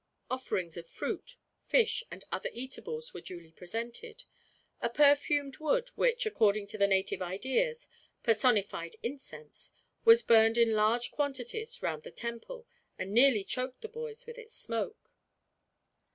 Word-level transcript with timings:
Offerings 0.31 0.77
of 0.77 0.87
fruit, 0.87 1.35
fish, 1.67 2.03
and 2.09 2.23
other 2.31 2.49
eatables 2.53 3.13
were 3.13 3.21
duly 3.21 3.51
presented. 3.51 4.23
A 4.81 4.89
perfumed 4.89 5.57
wood 5.57 5.89
which, 5.89 6.25
according 6.25 6.65
to 6.69 6.77
the 6.79 6.87
native 6.87 7.21
ideas, 7.21 7.87
personified 8.23 8.95
incense, 9.03 9.69
was 10.03 10.23
burned 10.23 10.57
in 10.57 10.73
large 10.73 11.11
quantities 11.11 11.83
round 11.83 12.01
the 12.01 12.09
temple, 12.09 12.65
and 12.97 13.11
nearly 13.13 13.43
choked 13.43 13.81
the 13.81 13.89
boys 13.89 14.25
with 14.25 14.39
its 14.39 14.55
smoke. 14.55 15.11